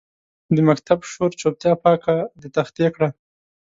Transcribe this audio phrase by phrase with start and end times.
[0.55, 3.09] د مکتب شور چوپتیا پاکه د تختې کړه